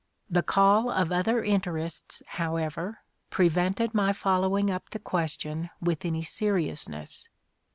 [0.31, 6.23] The call of other interests, however, prevented my follow ing up the question with any
[6.23, 7.29] seriousness.